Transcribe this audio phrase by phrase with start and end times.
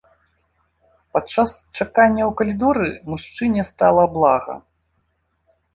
[1.17, 4.53] Падчас чакання ў калідоры мужчыне стала блага.